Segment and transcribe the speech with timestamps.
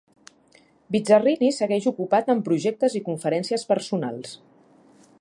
[0.95, 4.39] Bizzarrini segueix ocupat amb projectes i conferències personals.